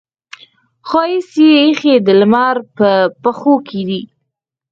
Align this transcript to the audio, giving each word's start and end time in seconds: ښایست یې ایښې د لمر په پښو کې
ښایست 0.89 1.33
یې 1.43 1.51
ایښې 1.61 1.95
د 2.05 2.07
لمر 2.19 2.55
په 2.77 2.87
پښو 3.21 3.55
کې 3.67 3.81